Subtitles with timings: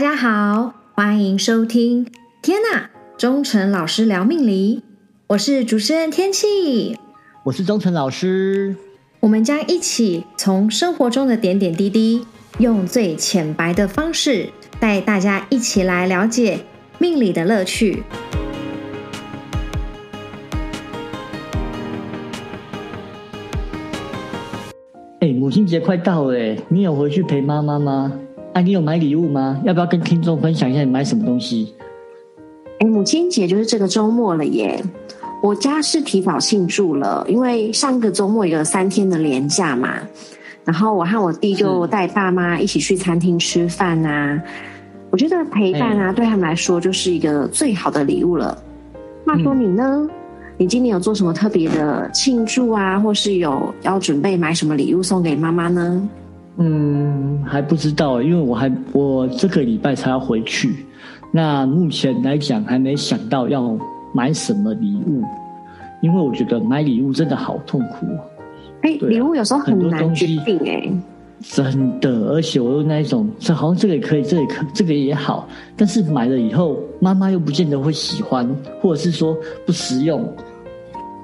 [0.00, 2.06] 家好，欢迎收听。
[2.40, 4.82] 天呐，忠诚老师聊命理，
[5.26, 6.96] 我是主持人天气，
[7.44, 8.74] 我是忠诚老师。
[9.20, 12.24] 我们将一起从生活中的点点滴滴，
[12.56, 14.48] 用最浅白的方式，
[14.80, 16.60] 带大家一起来了解
[16.98, 18.02] 命理的乐趣。
[25.20, 28.18] 哎，母亲节快到了，你有回去陪妈妈吗？
[28.52, 29.60] 哎，你有买礼物吗？
[29.64, 31.72] 要不要跟听众分享一下你买什么东西？
[32.80, 34.82] 哎，母亲节就是这个周末了耶！
[35.40, 39.98] 我家是提早庆祝了，因为上个周末有三天的连假嘛。
[40.64, 44.42] 然后我和我弟就带爸妈一起去餐厅吃饭啊。
[45.10, 48.56] 我觉得陪伴啊，对他们来说就是一个最好的礼物了。
[49.24, 50.08] 话说你呢？
[50.56, 56.08] 你今年有做什么特别的庆祝啊，或是有要准备买什么礼物送给妈妈呢？
[56.56, 60.86] 嗯，还不知道，因为我还我这个礼拜才要回去。
[61.32, 63.78] 那目前来讲，还没想到要
[64.12, 65.22] 买什么礼物，
[66.02, 68.06] 因为我觉得买礼物真的好痛苦。
[68.82, 70.92] 哎，礼物有时候很难决定哎，
[71.40, 72.10] 真的。
[72.32, 78.48] 而且我又那一种，这好像这个也可以，这个可这个也好，但是买了以后，妈妈又不见得会喜欢，
[78.82, 80.26] 或者是说不实用。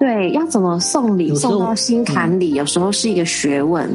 [0.00, 3.88] 对，要怎么送礼送到心坎里，有时候是一个学问。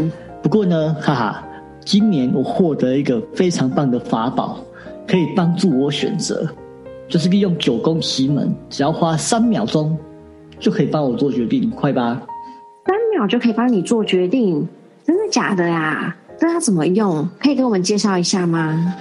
[0.48, 1.44] 不过呢，哈哈，
[1.84, 4.58] 今年我获得一个非常棒的法宝，
[5.06, 6.48] 可以帮助我选择，
[7.10, 9.98] 就是利用九宫奇门，只要花三秒钟，
[10.58, 12.22] 就可以帮我做决定，快吧？
[12.86, 14.66] 三秒就可以帮你做决定，
[15.04, 16.16] 真的假的呀？
[16.40, 17.28] 那它怎么用？
[17.42, 18.96] 可以给我们介绍一下吗？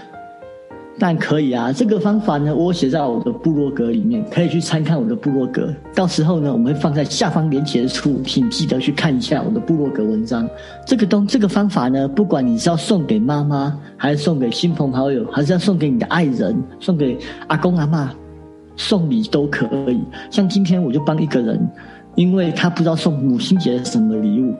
[0.99, 5.71] 但可以啊，这个方法呢，我写在我的部落格里面，可以去参看我的部落格。
[5.95, 10.49] 到时候呢，我们会放在下方连结处，请记得去看一下我的部落格文章。
[10.87, 18.11] 这个东这个方法呢，不管你是要送给妈妈，还是送给亲朋好友，还是要送给你的爱人，送给阿公阿妈，
[18.77, 20.01] 送礼都可以。
[20.31, 21.61] 像今天我就帮一个人，
[22.15, 24.55] 因为他不知道送母亲节什么礼物，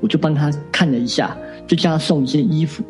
[0.00, 1.36] 我就帮他看了一下，
[1.66, 2.84] 就叫他送一件衣服。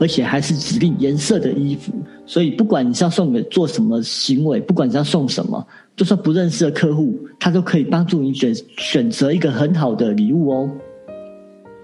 [0.00, 1.92] 而且还是指定颜色的衣服，
[2.24, 5.66] 所以不管你是要送给做什么行为，不管你要送什么，
[5.96, 10.70] 就算不认识的客户，他都可以帮助你选选择一个很好的礼物哦。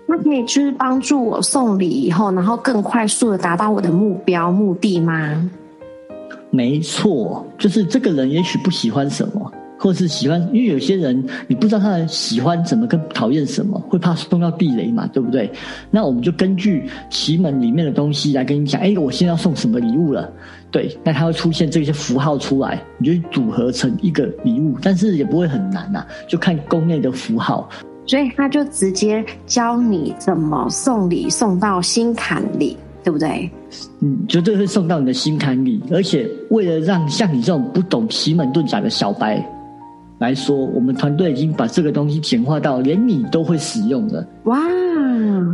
[0.07, 5.51] 那可以就是帮助我送礼以后，然后更快速的达到我的目标目的吗？
[6.51, 9.53] 没错，就是这个人也许不喜欢什么。
[9.85, 15.53] 或是喜欢，因为有些人你不知道他喜欢什么跟讨厌什么，会怕碰到地雷嘛，对不对？
[15.91, 20.33] 那我们就根据奇门里面的东西来跟你讲，哎，我现在要送什么礼物了？
[20.71, 27.69] 对，那它会出现这些符号出来，你就组合成一个礼物，但是也不会很难呐，就看宫内的符号。
[28.07, 33.51] 所以他就直接教你怎么送礼送到心坎里，对不对？
[34.01, 39.47] 嗯，绝对会送到你的心坎里，而且为了让像你这种不懂奇门遁甲的小白。
[40.25, 44.27] 来说，我们团队已经把这个东西简化到连你都会使用的。
[44.45, 44.59] 哇，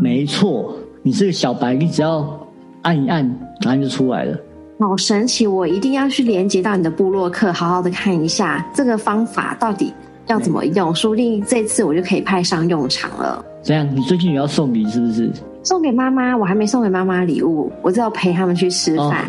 [0.01, 2.39] 没错，你是个小白，你只要
[2.83, 3.29] 按一按，
[3.63, 4.39] 答案就出来了。
[4.79, 5.45] 好神奇！
[5.45, 9.93] 我一定要去连接到你的部落客，好好的看一下这个方法到底
[10.29, 13.45] 要怎么用，说不定这次我就可以派上用场了。
[13.65, 15.33] 这样，你最近也要送礼是不是？
[15.65, 19.29] 送给妈妈，我还没送给妈妈礼物，我只要陪他们去吃饭。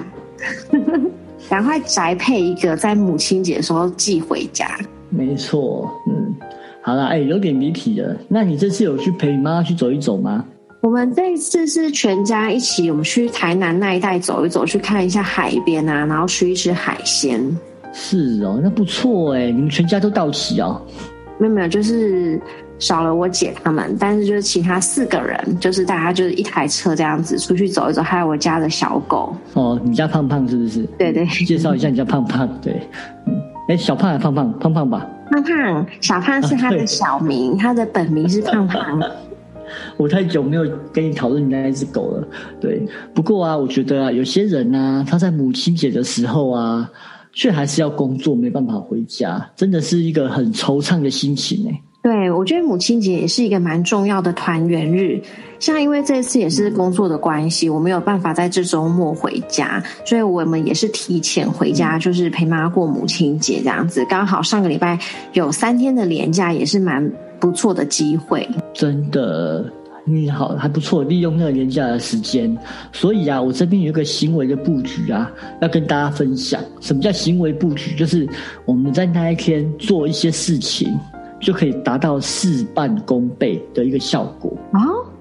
[1.50, 4.68] 赶快宅配一个，在母亲节的时候寄回家。
[5.12, 6.34] 没错，嗯，
[6.82, 8.16] 好了，哎，有点离题了。
[8.28, 10.44] 那你这次有去陪妈妈去走一走吗？
[10.82, 17.40] 我们这一次是全家一起，我们去台南那一带走一走，去看一下海边啊，然后吃一吃海鲜。
[17.94, 20.82] 是哦，那不错哎，你们全家都到齐哦。
[21.38, 22.40] 没有没有，就是
[22.80, 29.36] 少了我姐他们，但是就是其他四个人，就是大家就是一台车这样子出去走一走，还有我家的小狗。
[29.54, 30.84] 哦，你家胖胖是不是？
[30.98, 32.82] 对对，介绍一下你家胖胖，对，
[33.21, 33.21] 嗯。
[33.72, 34.52] 哎，小胖还胖胖？
[34.60, 35.08] 胖胖吧？
[35.30, 39.02] 胖胖，小胖是他的小名，他的本名是胖胖。
[39.96, 42.28] 我太久没有跟你讨论你那只狗了。
[42.60, 46.92] 对，不过啊，我觉得啊，有些人啊，他在母亲节的时候啊，
[47.32, 51.82] 却还是要工作，没办法回家，真的是一个很惆怅的心情哎。
[52.02, 55.22] 对，我觉得母亲节也是一个蛮重要的团圆日。
[55.60, 64.04] 像因为这次也是工作的关系，我没有办法在这周末回家，所以我们也是提前回家，就是陪妈过母亲节这样子。
[64.10, 64.98] 刚好上个礼拜
[65.34, 67.08] 有三天的连假，也是蛮
[67.40, 68.50] 不错的机会。
[68.74, 69.64] 真的，
[70.04, 72.58] 你好，还不错，利用那个年假的时间。
[72.92, 75.32] 所以啊，我这边有一个行为的布局啊，
[75.62, 76.60] 要跟大家分享。
[76.80, 77.96] 什么叫行为布局？
[77.96, 78.28] 就是
[78.66, 80.92] 我们在那一天做一些事情。
[81.42, 84.80] 就可以达到事半功倍的一个效果啊！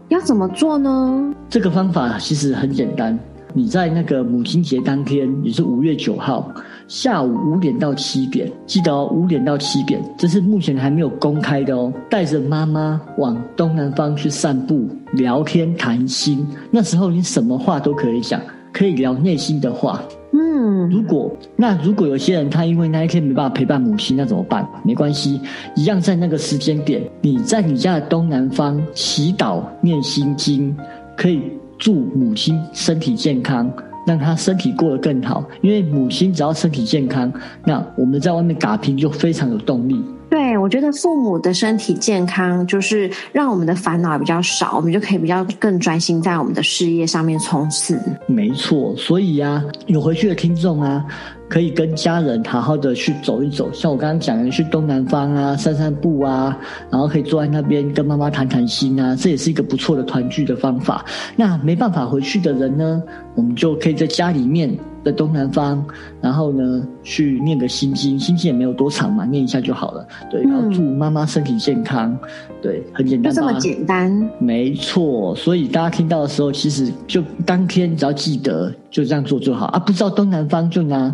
[0.09, 1.35] 要怎么做呢？
[1.49, 3.19] 这个方法其实很简单，
[3.55, 6.53] 你在那个母亲节当天，也是五月九号
[6.89, 11.93] 下午五点到七点，记得哦，五点到七点，这是目前还没有公开的哦。
[12.11, 18.41] 带着妈妈往东南方去散步、聊天、谈心，那时候你什么话都可以讲，
[18.73, 20.03] 可以聊内心的话。
[20.33, 20.50] 嗯，
[20.91, 24.67] 如果那如果有些人他因为那一天没办法陪伴母亲，那怎么办？
[24.85, 25.41] 没关系，
[25.75, 30.77] 一样在那个时间点，你在你家的东南方祈祷、念心经，
[31.17, 31.43] 可以
[31.79, 33.71] 祝母亲身体健康，
[34.07, 35.45] 让她身体过得更好。
[35.63, 37.33] 因为母亲只要身体健康，
[37.65, 40.03] 那我们在外面打拼就非常有动力。
[40.31, 47.99] 对，我觉得父母的身体健康，就是让我们的烦恼比较少，我们就可以比较更专心在我们的事业上面冲刺。
[48.29, 51.05] 没错，所以呀，有回去的听众啊，
[51.49, 56.57] 可以跟家人好好的去走一走，像我刚刚讲的，去东南方啊，散散步啊，
[56.91, 61.05] 然后可以坐在那边跟妈妈谈谈心啊，这也是一个不错的团聚的方法。
[61.35, 63.03] 那没办法回去的人呢，
[63.35, 64.71] 我们就可以在家里面
[65.03, 65.85] 的东南方，
[66.21, 70.07] 然后呢去念个心经，心经也没有多长嘛，念一下就好了。
[70.31, 72.17] 对，然后祝妈妈身体健康，
[72.61, 74.31] 对，很简单，就这么简单。
[74.39, 79.79] 没错，所以大家听到的时候，其实就当天只要记得就这样做就好啊。
[79.79, 81.13] 不知道东南方就拿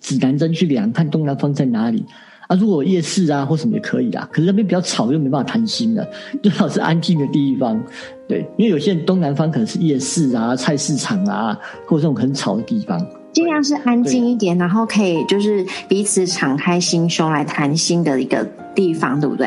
[0.00, 2.04] 指南针去量，看东南方在哪里
[2.48, 2.56] 啊。
[2.56, 6.06] 如果夜市啊或什么也可以啊，可是那边比较吵，又没办法谈心了，
[6.42, 7.80] 最好 是安静的地方。
[8.28, 13.00] 对，因为有些人东南方可能是夜市啊、菜市场啊，或者这种很吵的地方。
[13.38, 18.44] 尽量是安静一点，然后可以就是彼此敞开心胸来谈心的一个
[18.74, 19.46] 地方，对不对？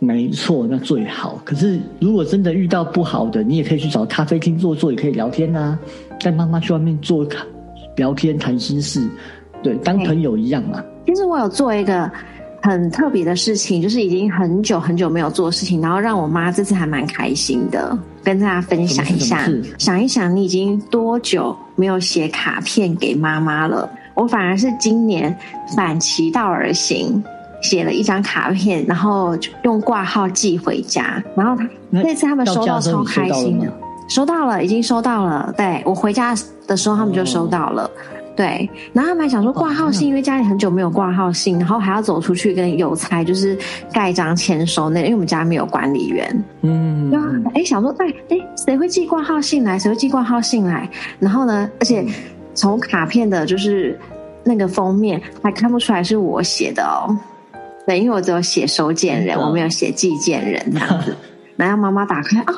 [0.00, 1.40] 没错，那最好。
[1.44, 5.78] 可是如果真的遇到不好的，你也可以去找咖啡厅坐坐，也可以聊天啊。
[6.20, 7.24] 带妈妈去外面坐
[7.94, 9.08] 聊天谈心事，
[9.62, 10.82] 对，当朋友一样嘛。
[11.06, 12.10] 其实我有做一个
[12.62, 19.48] 很特别的事情，就是已经很久很久没有做事情，然后让我妈这次还蛮开心的，跟大家分享一下。
[19.78, 23.88] 想一想，你已经多久没有写卡片给妈妈了？
[24.14, 25.34] 我反而是今年
[25.76, 27.22] 反其道而行。
[27.62, 31.22] 写了一张卡片，然后用挂号寄回家。
[31.36, 33.70] 然后他那次他们收到超开心的，
[34.08, 35.52] 收到了，已经收到了。
[35.58, 36.34] 对我回家
[36.66, 37.90] 的时候，他们就收到了。
[38.40, 43.54] 对，然后他们还想说挂号信，因为家里很久没有挂号信，然后还要走出去跟邮差就是
[43.92, 46.44] 盖章签收那，因为我们家没有管理员。
[46.62, 49.78] 嗯，对啊哎想说，哎哎，谁会寄挂号信来？
[49.78, 50.88] 谁会寄挂号信来？
[51.18, 52.02] 然后呢，而且
[52.54, 54.00] 从卡片的就是
[54.42, 57.14] 那个封面还看不出来是我写的哦。
[57.86, 61.14] 对，因为我只有写收件人，我没有写寄件人这样子。
[61.56, 62.54] 然后妈妈打开啊，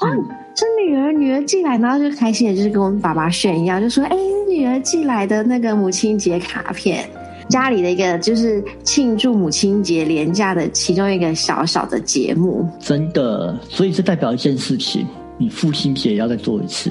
[0.00, 0.10] 哇，
[0.54, 4.16] 是女儿，女儿寄来，然后就开心的，就是跟我们爸爸炫耀，就说：“哎，
[4.48, 7.08] 女儿寄来的那个母亲节卡片，
[7.48, 15.06] 家里的一个就是庆祝母亲节廉价的其中一个小小的节目。”真的，所以这代表一件事情，
[15.38, 16.90] 你父亲节也要再做一次。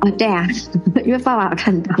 [0.00, 0.46] 啊，对啊，
[1.04, 1.94] 因为爸爸看到。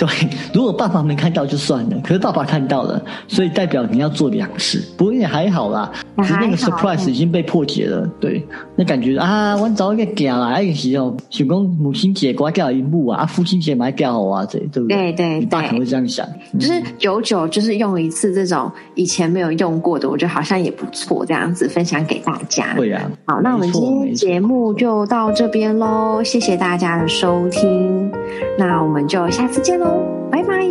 [0.00, 0.08] 对，
[0.54, 4.82] 如果爸爸没看到就算了，可是爸爸看到了，所以代表你要做两次。
[4.96, 8.08] 不过也还好啦，只是那个 surprise 已经被破解了。
[8.18, 8.42] 对，
[8.76, 15.12] 那感觉啊，我找一个假啦，那个时候想讲母亲节刮掉一幕啊，父亲节买掉好啊，这对不对？
[15.12, 16.26] 对对，你爸可能会这样想，
[16.58, 22.72] 就是久久就是用一次这种以前没有用过的，我觉得好像也不错，这样子分享给大家。
[22.74, 28.10] 对啊，好，那我们今天节目就到这边喽，谢谢大家的收听，
[28.58, 30.02] 那我们就下次见喽。
[30.30, 30.68] 拜拜，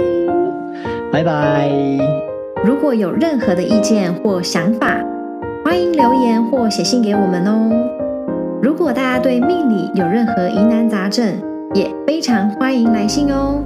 [1.11, 1.69] 拜拜。
[2.63, 4.97] 如果有任何的意见或想法，
[5.63, 7.69] 欢迎留言或写信给我们哦。
[8.61, 11.35] 如果大家对命理有任何疑难杂症，
[11.73, 13.63] 也非常欢迎来信哦。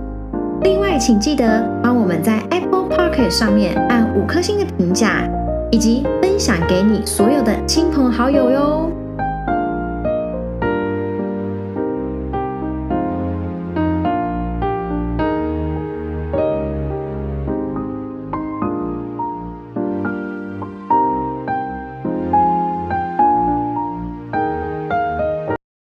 [0.62, 5.28] 另外，请记得帮我们在 Apple p o c k e t 上面按五颗星的评价，
[5.72, 8.90] 以及分享给你所有的亲朋好友哟。